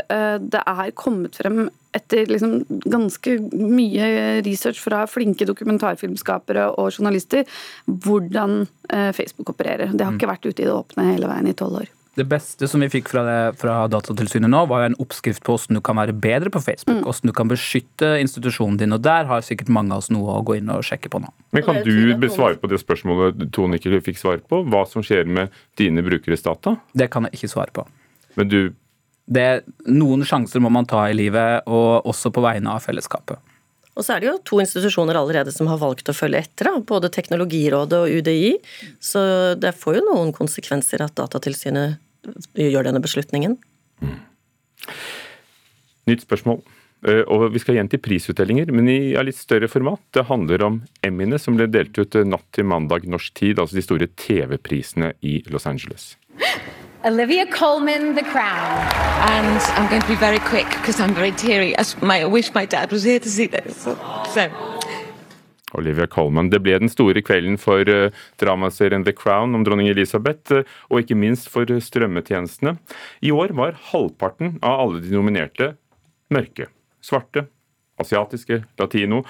det 0.52 0.60
er 0.60 0.92
kommet 1.00 1.38
frem 1.40 1.70
etter 1.96 2.28
liksom 2.30 2.60
ganske 2.84 3.36
mye 3.56 4.10
research 4.46 4.82
fra 4.82 5.06
flinke 5.10 5.48
dokumentarfilmskapere 5.48 6.68
og 6.78 6.92
journalister 6.92 7.48
hvordan 7.86 8.60
eh, 8.92 9.10
Facebook 9.16 9.54
opererer. 9.56 9.94
Det 9.94 10.06
har 10.06 10.14
ikke 10.14 10.30
vært 10.30 10.46
ute 10.46 10.62
i 10.62 10.68
det 10.68 10.76
åpne 10.76 11.08
hele 11.12 11.30
veien 11.30 11.50
i 11.50 11.56
tolv 11.56 11.82
år. 11.82 11.90
Det 12.18 12.24
beste 12.26 12.66
som 12.68 12.82
vi 12.82 12.88
fikk 12.90 13.08
fra, 13.12 13.22
det, 13.22 13.58
fra 13.60 13.74
Datatilsynet 13.90 14.50
nå, 14.50 14.64
var 14.70 14.82
jo 14.82 14.88
en 14.90 14.96
oppskrift 15.04 15.44
på 15.46 15.54
hvordan 15.54 15.78
du 15.78 15.82
kan 15.86 15.98
være 16.00 16.14
bedre 16.18 16.50
på 16.50 16.62
Facebook. 16.64 17.04
Hvordan 17.06 17.30
du 17.30 17.34
kan 17.36 17.50
beskytte 17.50 18.10
institusjonen 18.18 18.80
din. 18.80 18.96
Og 18.96 19.04
der 19.04 19.28
har 19.30 19.44
sikkert 19.46 19.70
mange 19.72 19.94
av 19.94 20.02
oss 20.02 20.10
noe 20.10 20.34
å 20.34 20.42
gå 20.46 20.58
inn 20.58 20.72
og 20.74 20.82
sjekke 20.86 21.12
på 21.12 21.22
nå. 21.22 21.30
Men 21.54 21.64
kan 21.66 21.80
du 21.86 21.94
besvare 22.20 22.58
på 22.58 22.70
det 22.72 22.80
spørsmålet 22.82 23.46
Tone 23.54 23.78
ikke 23.78 24.02
fikk 24.10 24.18
svar 24.18 24.42
på? 24.42 24.64
Hva 24.66 24.82
som 24.90 25.06
skjer 25.06 25.30
med 25.30 25.54
dine 25.78 26.02
brukeres 26.06 26.42
data? 26.46 26.74
Det 26.92 27.10
kan 27.14 27.28
jeg 27.28 27.38
ikke 27.38 27.52
svare 27.54 27.74
på. 27.78 27.86
Men 28.40 28.50
du 28.50 28.60
Det, 29.30 29.62
noen 29.86 30.24
sjanser 30.26 30.58
må 30.58 30.72
man 30.74 30.88
ta 30.90 31.04
i 31.06 31.14
livet, 31.14 31.62
og 31.70 32.08
også 32.10 32.32
på 32.34 32.42
vegne 32.42 32.72
av 32.74 32.82
fellesskapet. 32.82 33.38
Og 33.98 34.06
så 34.06 34.14
er 34.14 34.22
det 34.22 34.28
jo 34.30 34.36
to 34.46 34.60
institusjoner 34.62 35.18
allerede 35.18 35.52
som 35.54 35.68
har 35.70 35.80
valgt 35.80 36.08
å 36.08 36.16
følge 36.16 36.44
etter, 36.44 36.70
da. 36.70 36.82
både 36.86 37.10
Teknologirådet 37.12 37.98
og 37.98 38.20
UDI. 38.20 38.52
Så 39.02 39.22
det 39.60 39.74
får 39.76 39.98
jo 39.98 40.04
noen 40.06 40.34
konsekvenser 40.36 41.02
at 41.04 41.16
Datatilsynet 41.18 41.98
gjør 42.54 42.86
denne 42.86 43.02
beslutningen. 43.02 43.56
Nytt 46.10 46.24
spørsmål. 46.26 46.62
Eh, 47.06 47.22
Og 47.26 47.52
Vi 47.52 47.58
skal 47.62 47.76
igjen 47.78 47.90
til 47.90 48.02
prisutdelinger, 48.02 48.72
men 48.72 48.88
i 48.88 49.16
litt 49.24 49.38
større 49.38 49.68
format. 49.68 50.00
Det 50.12 50.26
handler 50.28 50.62
om 50.66 50.82
Emmyene 51.02 51.38
som 51.40 51.56
ble 51.56 51.66
delt 51.66 51.96
ut 51.98 52.14
eh, 52.14 52.24
natt 52.28 52.46
til 52.52 52.68
mandag 52.68 53.08
norsk 53.08 53.34
tid, 53.34 53.58
altså 53.58 53.76
de 53.76 53.86
store 53.86 54.10
TV-prisene 54.16 55.14
i 55.22 55.40
Los 55.50 55.66
Angeles. 55.66 56.14
Olivia 57.02 57.46
Colman, 57.46 58.14
The 58.14 58.22
Crown. 58.22 58.76
And 59.32 59.60
I'm 59.76 59.88
going 59.88 60.02
to 60.02 60.08
be 60.08 60.16
very 60.16 60.38
quick 60.38 60.68
because 60.68 61.00
I'm 61.00 61.14
very 61.14 61.32
teary. 61.32 61.74
I, 61.78 62.24
wish 62.26 62.52
my 62.52 62.66
dad 62.66 62.92
was 62.92 63.04
here 63.04 63.18
to 63.18 63.28
see 63.28 63.46
this. 63.46 63.84
So, 63.84 63.96
so 64.34 64.50
Olivia 65.72 66.06
Colman. 66.06 66.50
Det 66.50 66.60
ble 66.60 66.76
den 66.78 66.90
store 66.92 67.22
kvelden 67.22 67.56
for 67.58 67.88
eh, 67.88 68.10
dramaserien 68.42 69.04
The 69.06 69.14
Crown 69.16 69.54
om 69.54 69.64
dronning 69.64 69.88
Elisabeth, 69.88 70.52
eh, 70.52 70.68
og 70.90 71.00
ikke 71.00 71.16
minst 71.16 71.48
for 71.48 71.64
eh, 71.70 71.80
strømmetjenestene. 71.80 72.76
I 73.22 73.32
år 73.32 73.54
var 73.56 73.78
halvparten 73.92 74.58
av 74.60 74.82
alle 74.84 75.00
de 75.00 75.14
nominerte 75.14 75.70
mørke. 76.28 76.68
Svarte, 77.00 77.46
asiatiske, 78.02 78.64
latino. 78.82 79.22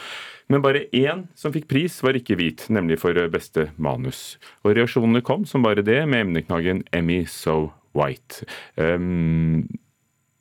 Men 0.51 0.65
bare 0.65 0.89
én 0.97 1.27
som 1.39 1.53
fikk 1.55 1.69
pris, 1.71 2.01
var 2.03 2.19
ikke 2.19 2.37
hvit, 2.41 2.67
nemlig 2.75 2.99
for 3.03 3.17
eh, 3.17 3.31
beste 3.31 3.69
manus. 3.79 4.35
Og 4.65 4.75
reaksjonene 4.75 5.23
kom 5.27 5.47
som 5.47 5.63
bare 5.63 5.85
det, 5.87 6.03
med 6.11 6.27
emneknaggen 6.27 6.83
'Emmy 6.91 7.23
So 7.31 7.73
White'. 7.95 8.43
Um, 8.77 9.69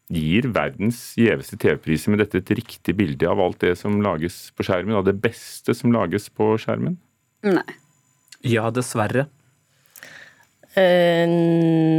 Gir 0.10 0.48
verdens 0.50 1.13
gjeveste 1.22 1.54
TV-priser 1.62 2.10
med 2.10 2.24
dette 2.24 2.39
et 2.42 2.51
riktig 2.58 2.96
bilde 2.98 3.28
av 3.30 3.38
alt 3.44 3.60
det 3.62 3.75
som 3.78 4.00
lages 4.01 4.50
på 4.58 4.66
skjermen, 4.66 4.98
av 4.98 5.06
det 5.06 5.13
beste 5.22 5.75
som 5.78 5.94
lages 5.94 6.32
på 6.34 6.56
skjermen? 6.58 6.96
Nei. 7.46 7.75
Ja, 8.42 8.72
dessverre. 8.74 9.28
Uh, 10.74 11.30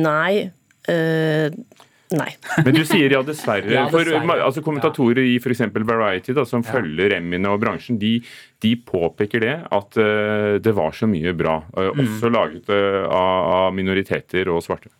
nei. 0.02 0.50
Eh, 0.90 1.54
nei. 2.18 2.30
Men 2.66 2.74
du 2.74 2.82
sier 2.88 3.12
ja, 3.14 3.20
dessverre. 3.26 3.70
Ja, 3.70 3.84
dessverre. 3.86 4.22
For 4.26 4.44
altså, 4.46 4.62
kommentatorer 4.66 5.22
i 5.22 5.36
f.eks. 5.38 5.62
Variety, 5.78 6.34
da, 6.36 6.44
som 6.48 6.64
følger 6.66 7.14
Emmyene 7.18 7.52
og 7.52 7.60
bransjen, 7.62 7.98
de, 8.00 8.16
de 8.64 8.74
påpeker 8.76 9.44
det 9.44 9.56
at 9.70 10.00
uh, 10.00 10.56
det 10.62 10.74
var 10.76 10.96
så 10.96 11.08
mye 11.10 11.34
bra. 11.36 11.60
Uh, 11.76 11.90
Mm. 11.90 12.04
også 12.06 12.28
laget 12.30 12.70
av, 12.70 13.38
av 13.66 13.74
minoriteter 13.74 14.48
og 14.52 14.62
svarte. 14.64 14.90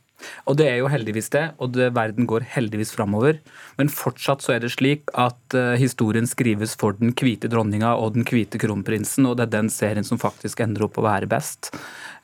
Og 0.48 0.58
det 0.60 0.66
er 0.70 0.78
jo 0.80 0.90
heldigvis 0.90 1.30
det, 1.34 1.44
og 1.58 1.72
det, 1.76 1.90
verden 1.96 2.28
går 2.30 2.46
heldigvis 2.54 2.92
framover. 2.96 3.40
Men 3.78 3.92
fortsatt 3.92 4.44
så 4.44 4.54
er 4.56 4.64
det 4.64 4.72
slik 4.74 5.10
at 5.18 5.56
uh, 5.56 5.76
historien 5.80 6.28
skrives 6.28 6.76
for 6.80 6.96
den 6.98 7.14
hvite 7.16 7.50
dronninga 7.50 7.94
og 7.98 8.16
den 8.16 8.26
hvite 8.28 8.60
kronprinsen, 8.60 9.28
og 9.28 9.38
det 9.38 9.48
er 9.48 9.54
den 9.58 9.70
serien 9.72 10.06
som 10.06 10.20
faktisk 10.20 10.62
ender 10.64 10.86
opp 10.86 11.00
å 11.00 11.06
være 11.06 11.30
best. 11.30 11.72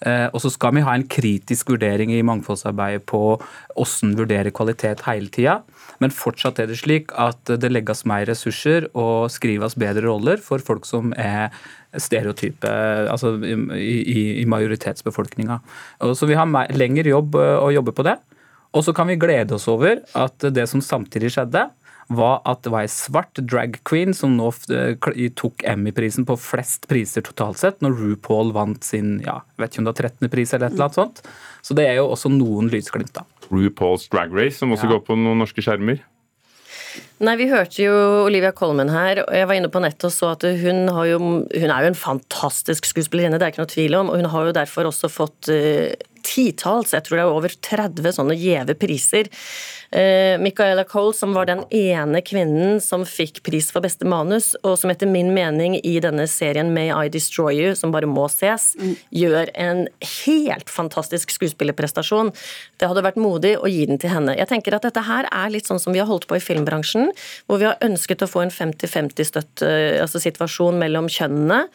Uh, 0.04 0.28
og 0.32 0.42
så 0.44 0.52
skal 0.52 0.76
vi 0.76 0.84
ha 0.86 0.96
en 0.96 1.06
kritisk 1.08 1.72
vurdering 1.72 2.12
i 2.14 2.24
mangfoldsarbeidet 2.26 3.06
på 3.08 3.22
hvordan 3.76 4.16
vurdere 4.18 4.52
kvalitet 4.54 5.06
hele 5.08 5.32
tida. 5.32 5.60
Men 6.02 6.12
fortsatt 6.14 6.60
er 6.60 6.68
det 6.70 6.80
slik 6.80 7.14
at 7.16 7.56
det 7.60 7.72
legges 7.72 8.04
mer 8.08 8.26
ressurser 8.28 8.90
og 8.92 9.30
skrives 9.32 9.78
bedre 9.80 10.06
roller 10.08 10.42
for 10.42 10.62
folk 10.64 10.88
som 10.88 11.14
er 11.16 11.54
stereotype 11.94 12.70
altså 13.12 13.36
i, 13.76 14.42
i, 14.42 14.44
majoritetsbefolkninga. 14.50 15.60
Så 16.14 16.28
vi 16.28 16.36
har 16.38 16.48
mer, 16.50 16.72
lengre 16.76 17.08
jobb 17.12 17.38
å 17.38 17.70
jobbe 17.74 17.94
på 17.96 18.06
det. 18.06 18.16
Og 18.76 18.84
så 18.84 18.92
kan 18.96 19.08
vi 19.08 19.16
glede 19.20 19.56
oss 19.56 19.68
over 19.72 20.02
at 20.18 20.48
det 20.52 20.66
som 20.68 20.82
samtidig 20.84 21.32
skjedde, 21.36 21.68
var 22.06 22.38
at 22.46 22.60
det 22.62 22.70
var 22.70 22.84
ei 22.86 22.90
svart 22.92 23.40
drag 23.50 23.80
queen 23.88 24.12
som 24.14 24.36
nå 24.38 24.52
tok 25.34 25.64
Emmy-prisen 25.66 26.26
på 26.28 26.36
flest 26.38 26.86
priser 26.90 27.24
totalt 27.26 27.58
sett, 27.58 27.80
når 27.82 27.96
RuPaul 27.98 28.52
vant 28.54 28.84
sin 28.86 29.16
ja, 29.24 29.40
vet 29.58 29.72
ikke 29.72 29.82
om 29.82 29.88
det 29.88 29.94
var 29.96 30.10
13. 30.12 30.30
pris 30.30 30.54
eller 30.54 30.68
et 30.68 30.76
eller 30.76 30.86
annet 30.86 31.00
sånt. 31.00 31.22
Så 31.66 31.74
det 31.74 31.88
er 31.88 31.98
jo 31.98 32.06
også 32.12 32.30
noen 32.30 32.70
lysglimt, 32.70 33.10
da. 33.16 33.24
RuPaul's 33.50 34.06
Drag 34.12 34.34
Race, 34.34 34.58
som 34.60 34.70
også 34.74 34.86
Ja. 34.86 34.94
går 34.94 35.02
på 35.08 35.18
noen 35.18 35.42
norske 35.42 35.62
skjermer. 35.62 35.98
Nei, 37.16 37.32
vi 37.40 37.46
hørte 37.48 37.80
jo 37.80 37.92
Olivia 38.26 38.50
Colman 38.52 38.90
her, 38.92 39.22
og 39.22 39.32
jeg 39.32 39.48
var 39.48 39.56
inne 39.56 39.70
på 39.72 39.80
nettet 39.80 40.04
og 40.10 40.12
så 40.12 40.34
at 40.34 40.44
hun, 40.60 40.82
har 40.92 41.06
jo, 41.08 41.20
hun 41.48 41.70
er 41.72 41.86
jo 41.86 41.88
en 41.88 41.96
fantastisk 41.96 42.84
skuespillerinne, 42.90 43.38
det 43.40 43.46
er 43.46 43.54
ikke 43.54 43.64
noe 43.64 43.72
tvil 43.72 43.96
om, 43.96 44.10
og 44.12 44.20
hun 44.20 44.28
har 44.34 44.50
jo 44.50 44.56
derfor 44.58 44.90
også 44.90 45.08
fått 45.08 45.48
uh, 45.48 45.94
titalls, 46.26 46.92
jeg 46.94 47.06
tror 47.06 47.16
det 47.16 47.24
er 47.24 47.38
over 47.38 47.54
30 47.70 48.16
sånne 48.18 48.36
gjeve 48.36 48.76
priser. 48.78 49.30
Uh, 49.94 50.34
Micaela 50.42 50.84
Cole, 50.88 51.14
som 51.16 51.34
var 51.36 51.48
den 51.48 51.62
ene 51.74 52.20
kvinnen 52.26 52.80
som 52.82 53.06
fikk 53.06 53.40
pris 53.46 53.70
for 53.72 53.84
beste 53.84 54.04
manus, 54.08 54.52
og 54.66 54.74
som 54.80 54.92
etter 54.92 55.08
min 55.10 55.30
mening 55.36 55.78
i 55.78 55.96
denne 56.02 56.26
serien 56.30 56.72
May 56.74 56.90
I 56.90 57.12
Destroy 57.12 57.54
You, 57.56 57.74
som 57.78 57.94
bare 57.94 58.10
må 58.10 58.26
ses, 58.32 58.72
gjør 59.14 59.52
en 59.54 59.86
helt 60.26 60.72
fantastisk 60.72 61.32
skuespillerprestasjon. 61.36 62.34
Det 62.76 62.90
hadde 62.90 63.06
vært 63.06 63.20
modig 63.22 63.54
å 63.56 63.70
gi 63.70 63.86
den 63.88 64.02
til 64.02 64.12
henne. 64.12 64.36
Jeg 64.36 64.50
tenker 64.50 64.76
at 64.76 64.88
dette 64.88 65.06
her 65.06 65.30
er 65.30 65.54
litt 65.54 65.70
sånn 65.70 65.80
som 65.82 65.94
vi 65.94 66.02
har 66.02 66.10
holdt 66.10 66.28
på 66.28 66.38
i 66.38 66.44
filmbransjen, 66.44 67.05
hvor 67.46 67.60
vi 67.62 67.68
har 67.68 67.80
ønsket 67.84 68.24
å 68.24 68.30
få 68.30 68.44
en 68.46 68.54
50-50-situasjon 68.54 70.04
altså 70.06 70.20
situasjon 70.22 70.78
mellom 70.80 71.08
kjønnene. 71.12 71.66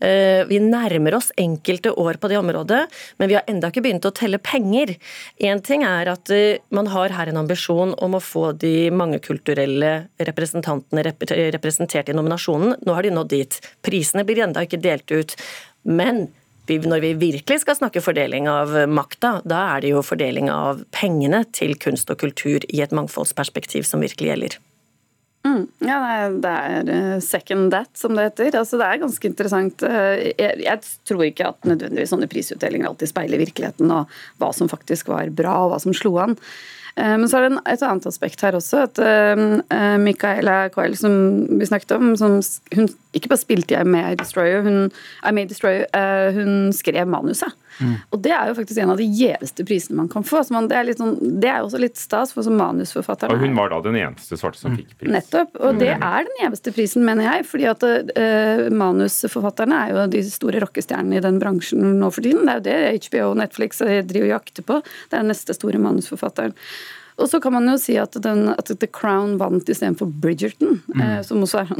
Eh, 0.00 0.44
Vi 0.48 0.58
nærmer 0.58 1.14
oss 1.14 1.30
enkelte 1.38 1.92
år 1.92 2.18
på 2.20 2.28
det 2.28 2.38
området, 2.38 2.86
men 3.18 3.28
vi 3.28 3.36
har 3.36 3.44
enda 3.46 3.70
ikke 3.70 3.84
begynt 3.84 4.06
å 4.08 4.14
telle 4.14 4.38
penger. 4.38 4.96
Én 5.38 5.62
ting 5.62 5.84
er 5.84 6.08
at 6.08 6.30
eh, 6.30 6.58
man 6.70 6.86
har 6.86 7.10
her 7.10 7.28
en 7.28 7.42
ambisjon 7.42 7.94
om 7.98 8.16
å 8.16 8.22
få 8.24 8.52
de 8.52 8.90
mangekulturelle 8.90 10.08
representantene 10.18 11.04
representert 11.04 12.08
i 12.08 12.16
nominasjonen. 12.16 12.76
Nå 12.86 12.94
har 12.96 13.02
de 13.02 13.14
nådd 13.14 13.32
dit. 13.32 13.60
Prisene 13.82 14.24
blir 14.24 14.42
enda 14.44 14.64
ikke 14.64 14.80
delt 14.80 15.10
ut. 15.10 15.36
Men 15.84 16.28
når 16.70 17.00
vi 17.02 17.08
virkelig 17.18 17.64
skal 17.64 17.74
snakke 17.74 18.02
fordeling 18.04 18.46
av 18.46 18.70
makta, 18.86 19.40
da 19.42 19.74
er 19.74 19.82
det 19.82 19.90
jo 19.90 20.04
fordeling 20.06 20.52
av 20.54 20.84
pengene 20.94 21.42
til 21.50 21.74
kunst 21.74 22.12
og 22.14 22.20
kultur 22.22 22.62
i 22.68 22.78
et 22.84 22.94
mangfoldsperspektiv 22.94 23.82
som 23.82 24.04
virkelig 24.04 24.30
gjelder. 24.30 24.60
Ja, 25.42 25.96
nei, 26.02 26.16
det 26.44 26.50
er 26.52 26.90
eh, 26.92 27.20
second 27.24 27.70
that, 27.72 27.88
som 27.96 28.12
det 28.14 28.26
heter. 28.28 28.58
Altså, 28.60 28.76
det 28.76 28.86
er 28.86 29.00
ganske 29.00 29.24
interessant. 29.30 29.82
Eh, 29.86 30.26
Jeg, 30.36 30.58
jeg 30.66 30.82
tror 31.08 31.24
ikke 31.24 31.48
at 31.54 31.64
nødvendigvis 31.64 32.12
sånne 32.12 32.28
prisutdelinger 32.30 32.90
alltid 32.90 33.08
speiler 33.08 33.40
virkeligheten 33.40 33.90
og 33.94 34.12
hva 34.42 34.50
som 34.56 34.68
faktisk 34.68 35.08
var 35.08 35.32
bra, 35.32 35.54
og 35.64 35.72
hva 35.72 35.80
som 35.80 35.96
slo 35.96 36.12
an. 36.20 36.36
Eh, 36.96 37.16
Men 37.16 37.24
så 37.30 37.40
er 37.40 37.48
det 37.48 37.62
et 37.72 37.86
annet 37.88 38.06
aspekt 38.10 38.44
her 38.44 38.58
også. 38.58 38.84
at 38.84 39.00
Micaela 40.04 40.68
Coel, 40.74 40.96
som 41.00 41.16
vi 41.58 41.66
snakket 41.66 41.96
om, 41.96 42.12
som, 42.20 42.36
hun 42.76 42.90
ikke 43.16 43.32
bare 43.32 43.40
spilte 43.42 43.74
jeg 43.78 43.86
med 43.88 44.20
Destroyer, 44.20 44.62
hun, 44.62 44.90
I 45.24 45.32
May 45.32 45.48
Destroy 45.48 45.80
eh, 45.88 46.36
hun 46.36 46.68
skrev 46.76 47.08
manuset. 47.08 47.56
Og 48.10 48.20
det 48.22 48.32
er 48.34 48.50
jo 48.50 48.56
faktisk 48.58 48.80
en 48.82 48.92
av 48.94 49.00
de 49.00 49.06
gjeveste 49.06 49.64
prisene 49.68 49.98
man 50.00 50.10
kan 50.12 50.26
få. 50.26 50.42
Så 50.46 50.54
man, 50.54 50.68
det, 50.70 50.76
er 50.78 50.88
litt 50.88 51.00
sånn, 51.00 51.16
det 51.42 51.50
er 51.50 51.60
jo 51.60 51.70
også 51.70 51.80
litt 51.82 52.00
stas, 52.00 52.34
for 52.36 52.46
som 52.46 52.58
manusforfatter 52.60 53.32
Og 53.32 53.42
hun 53.44 53.56
var 53.58 53.72
da 53.72 53.80
den 53.84 53.98
eneste 54.00 54.38
svarte 54.40 54.60
som 54.60 54.76
fikk 54.78 54.94
pris. 55.00 55.12
Nettopp. 55.14 55.56
Og 55.60 55.80
det 55.80 55.92
er 55.96 56.28
den 56.28 56.38
gjeveste 56.42 56.74
prisen, 56.76 57.06
mener 57.06 57.28
jeg. 57.28 57.48
fordi 57.50 57.68
at 57.70 57.86
uh, 57.86 58.66
manusforfatterne 58.82 59.82
er 59.86 59.94
jo 59.94 60.06
de 60.12 60.24
store 60.28 60.62
rockestjernene 60.64 61.18
i 61.18 61.24
den 61.24 61.40
bransjen 61.42 61.98
nå 62.00 62.12
for 62.14 62.26
tiden. 62.26 62.46
Det 62.46 62.54
er 62.54 62.60
jo 62.60 62.68
det 62.68 63.10
HBO 63.10 63.26
og 63.32 63.36
Netflix 63.40 63.84
eh, 63.84 64.00
driver 64.06 64.30
og 64.30 64.34
jakter 64.36 64.66
på. 64.66 64.80
Det 65.08 65.16
er 65.16 65.22
den 65.22 65.32
neste 65.32 65.56
store 65.56 65.80
manusforfatteren. 65.82 66.56
Og 67.20 67.28
så 67.28 67.40
kan 67.40 67.52
man 67.52 67.68
jo 67.68 67.76
si 67.80 67.96
at, 68.00 68.16
den, 68.24 68.46
at 68.54 68.70
The 68.70 68.88
Crown 68.88 69.36
vant 69.40 69.68
istedenfor 69.68 70.08
Bridgerton, 70.22 70.78
eh, 70.96 71.18
som 71.26 71.42
også 71.44 71.64
er 71.64 71.72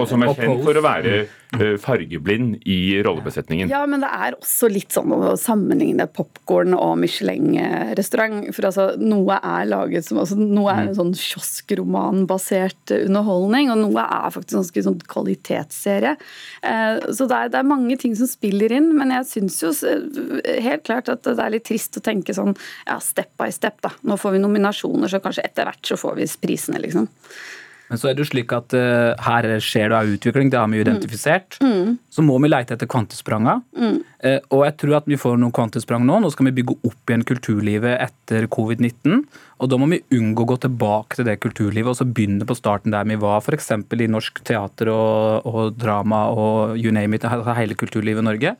Og 0.00 0.06
som 0.08 0.24
er 0.24 0.32
kjent 0.32 0.64
for 0.64 0.80
å 0.80 0.84
være 0.84 1.14
eh, 1.18 1.34
fargeblind 1.80 2.58
i 2.68 3.02
rollebesetningen. 3.02 3.70
Ja, 3.72 3.80
men 3.88 4.02
det 4.04 4.10
er 4.12 4.36
også 4.36 4.68
litt 4.68 4.92
sånn 4.92 5.12
å 5.16 5.32
sammenligne 5.40 6.04
popkorn 6.12 6.74
og 6.76 6.98
Michelin-restaurant. 7.00 8.50
For 8.52 8.68
altså, 8.68 8.90
noe 9.00 9.38
er 9.40 9.68
laget 9.70 10.04
som 10.08 10.20
altså, 10.20 10.36
Noe 10.38 10.74
er 10.74 10.88
en 10.88 10.96
sånn 10.98 11.14
kioskromanbasert 11.16 12.92
underholdning, 12.98 13.70
og 13.72 13.80
noe 13.80 14.04
er 14.04 14.34
faktisk 14.34 14.54
en 14.54 14.62
ganske 14.62 14.84
sånn 14.88 15.00
kvalitetsserie. 15.08 16.16
Eh, 16.62 17.00
Så 17.12 17.28
det 17.30 17.38
er, 17.38 17.52
det 17.54 17.62
er 17.62 17.70
mange 17.70 17.96
ting 18.00 18.16
som 18.18 18.28
spiller 18.28 18.72
inn, 18.76 18.90
men 18.98 19.14
jeg 19.16 19.30
syns 19.32 19.60
jo 19.62 19.72
helt 19.72 20.84
klart 20.88 21.08
at 21.12 21.24
det 21.24 21.38
er 21.38 21.54
litt 21.54 21.66
trist 21.68 21.96
å 21.96 22.04
tenke 22.04 22.36
sånn 22.36 22.54
ja, 22.86 22.98
step 23.00 23.32
by 23.40 23.48
step, 23.54 23.80
da. 23.84 23.94
Nå 24.04 24.18
får 24.20 24.36
vi 24.36 24.42
nominasjoner, 24.44 25.08
så 25.08 25.22
kanskje 25.24 25.46
etter 25.48 25.68
hvert 25.68 25.84
så 25.88 25.96
får 26.00 26.18
vi 26.20 26.28
prisene, 26.44 26.80
liksom. 26.84 27.08
Men 27.88 28.00
så 28.00 28.10
er 28.10 28.16
det 28.16 28.24
jo 28.24 28.30
slik 28.30 28.52
at 28.52 28.74
uh, 28.76 29.16
her 29.24 29.48
skjer 29.64 29.92
det 29.92 29.98
av 29.98 30.12
utvikling, 30.12 30.52
det 30.52 30.60
har 30.60 30.68
vi 30.70 30.80
jo 30.80 30.84
identifisert. 30.84 31.58
Så 32.12 32.24
må 32.24 32.36
vi 32.42 32.50
lete 32.50 32.76
etter 32.76 32.90
kvantespranga. 32.90 33.58
Uh, 33.78 34.38
og 34.52 34.64
jeg 34.66 34.76
tror 34.82 34.98
at 35.00 35.08
vi 35.08 35.20
får 35.20 35.38
noen 35.40 35.54
kvantesprang 35.54 36.04
nå. 36.06 36.20
Nå 36.20 36.32
skal 36.34 36.50
vi 36.50 36.56
bygge 36.60 36.78
opp 36.88 37.12
igjen 37.12 37.26
kulturlivet 37.28 37.96
etter 38.08 38.48
covid-19. 38.52 39.22
Og 39.58 39.70
da 39.70 39.78
må 39.80 39.88
vi 39.90 40.00
unngå 40.14 40.44
å 40.44 40.50
gå 40.52 40.56
tilbake 40.62 41.18
til 41.18 41.26
det 41.26 41.38
kulturlivet 41.42 41.90
og 41.90 41.98
så 41.98 42.06
begynne 42.06 42.46
på 42.46 42.56
starten 42.56 42.94
der 42.94 43.06
vi 43.08 43.16
var, 43.18 43.40
f.eks. 43.42 43.72
i 43.74 44.10
norsk 44.10 44.42
teater 44.46 44.90
og, 44.92 45.48
og 45.48 45.78
drama 45.78 46.26
og 46.30 46.76
you 46.78 46.92
name 46.94 47.18
it, 47.18 47.26
altså 47.26 47.56
hele 47.58 47.78
kulturlivet 47.78 48.22
i 48.22 48.28
Norge. 48.28 48.54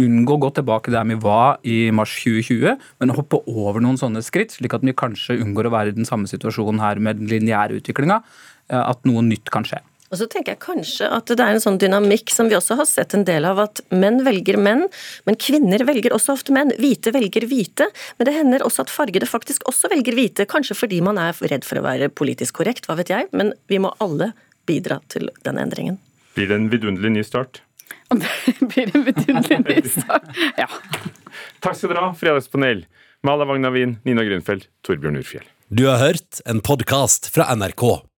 Unngå 0.00 0.38
å 0.38 0.42
gå 0.46 0.52
tilbake 0.56 0.94
der 0.94 1.04
vi 1.10 1.18
var 1.20 1.60
i 1.68 1.76
mars 1.94 2.14
2020, 2.22 2.78
men 3.02 3.16
hoppe 3.18 3.42
over 3.50 3.84
noen 3.84 4.00
sånne 4.00 4.24
skritt, 4.24 4.56
slik 4.56 4.76
at 4.76 4.86
vi 4.86 4.96
kanskje 4.96 5.40
unngår 5.42 5.68
å 5.68 5.74
være 5.76 5.92
i 5.92 5.98
den 5.98 6.08
samme 6.08 6.30
situasjonen 6.30 6.80
her 6.80 7.02
med 7.02 7.20
den 7.20 7.28
lineære 7.32 7.82
utviklinga 7.82 8.22
at 8.68 9.02
noe 9.08 9.24
nytt 9.26 9.50
kan 9.52 9.66
skje. 9.66 9.80
Og 10.12 10.18
så 10.20 10.26
tenker 10.28 10.52
jeg 10.52 10.60
kanskje 10.60 11.08
at 11.08 11.30
det 11.32 11.40
er 11.40 11.54
en 11.56 11.62
sånn 11.62 11.78
dynamikk 11.80 12.28
som 12.34 12.50
vi 12.50 12.56
også 12.58 12.76
har 12.76 12.88
sett 12.88 13.14
en 13.16 13.24
del 13.24 13.46
av, 13.48 13.62
at 13.64 13.80
menn 13.96 14.20
velger 14.26 14.58
menn, 14.60 14.84
men 15.24 15.38
kvinner 15.40 15.86
velger 15.88 16.12
også 16.12 16.34
ofte 16.36 16.52
menn. 16.52 16.74
Hvite 16.76 17.14
velger 17.16 17.46
hvite, 17.48 17.88
men 18.18 18.28
det 18.28 18.36
hender 18.36 18.66
også 18.66 18.84
at 18.84 18.92
fargede 18.92 19.28
faktisk 19.28 19.64
også 19.72 19.88
velger 19.94 20.16
hvite. 20.18 20.46
Kanskje 20.52 20.76
fordi 20.76 21.00
man 21.04 21.20
er 21.20 21.40
redd 21.48 21.64
for 21.64 21.80
å 21.80 21.86
være 21.86 22.10
politisk 22.12 22.60
korrekt, 22.60 22.88
hva 22.88 22.98
vet 23.00 23.12
jeg, 23.14 23.30
men 23.32 23.54
vi 23.72 23.80
må 23.80 23.94
alle 24.04 24.34
bidra 24.68 25.00
til 25.12 25.32
den 25.48 25.60
endringen. 25.64 25.96
Blir 26.36 26.52
det 26.52 26.60
en 26.60 26.68
vidunderlig 26.72 27.16
ny 27.16 27.24
start? 27.24 27.64
Og 28.12 28.20
det 28.20 28.36
blir 28.74 28.92
en 28.92 29.08
vidunderlig 29.08 29.80
ny 29.80 29.96
start. 29.96 30.28
Ja. 30.60 30.68
Takk 31.64 31.80
skal 31.80 31.88
dere 31.88 32.04
ha, 32.04 32.12
Fredagspanel. 32.20 32.84
Mala 33.24 33.48
Vagnavin, 33.48 33.96
Nina 34.04 34.28
Grunfeld, 34.28 34.68
Torbjørn 34.84 35.20
Urfjell. 35.22 35.48
Du 35.72 35.86
har 35.88 36.02
hørt 36.04 36.44
en 36.44 36.60
podkast 36.60 37.32
fra 37.32 37.48
NRK. 37.56 38.11